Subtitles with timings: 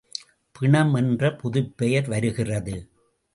[0.55, 2.75] பிணம் என்ற புதுப்பெயர் வருகிறது.